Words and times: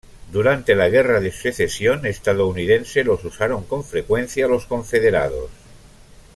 Durante 0.31 0.73
la 0.73 0.89
Guerra 0.89 1.19
de 1.19 1.31
Secesión 1.31 2.07
estadounidense 2.07 3.03
los 3.03 3.23
usaron 3.23 3.63
con 3.65 3.83
frecuencia 3.83 4.47
los 4.47 4.65
confederados. 4.65 5.51